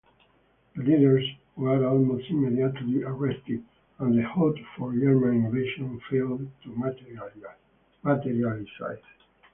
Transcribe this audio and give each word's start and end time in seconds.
The 0.75 0.81
leaders 0.81 1.23
were 1.55 1.85
almost 1.87 2.27
immediately 2.31 3.03
arrested 3.03 3.63
and 3.99 4.17
the 4.17 4.23
hoped-for 4.23 4.93
German 4.93 5.45
invasion 5.45 6.01
failed 6.09 6.47
to 6.63 6.69
materialise. 6.69 8.67